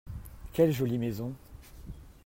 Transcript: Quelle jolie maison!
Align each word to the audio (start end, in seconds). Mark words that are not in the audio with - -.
Quelle 0.53 0.71
jolie 0.71 0.97
maison! 0.97 1.35